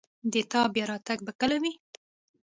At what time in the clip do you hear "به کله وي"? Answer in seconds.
1.25-1.73